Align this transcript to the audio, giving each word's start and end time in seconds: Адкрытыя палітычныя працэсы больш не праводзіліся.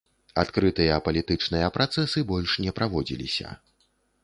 Адкрытыя 0.43 0.95
палітычныя 1.07 1.67
працэсы 1.77 2.25
больш 2.33 2.57
не 2.65 2.75
праводзіліся. 2.79 3.57